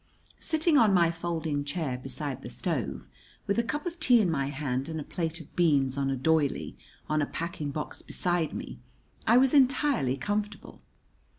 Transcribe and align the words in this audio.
Sitting 0.39 0.79
on 0.79 0.95
my 0.95 1.11
folding 1.11 1.63
chair 1.63 1.95
beside 1.95 2.41
the 2.41 2.49
stove, 2.49 3.07
with 3.45 3.59
a 3.59 3.63
cup 3.63 3.85
of 3.85 3.99
tea 3.99 4.19
in 4.19 4.31
my 4.31 4.47
hand 4.47 4.89
and 4.89 4.99
a 4.99 5.03
plate 5.03 5.39
of 5.39 5.55
beans 5.55 5.95
on 5.95 6.09
a 6.09 6.15
doily 6.15 6.75
on 7.07 7.21
a 7.21 7.27
packing 7.27 7.69
box 7.69 8.01
beside 8.01 8.51
me, 8.51 8.79
I 9.27 9.37
was 9.37 9.53
entirely 9.53 10.17
comfortable. 10.17 10.81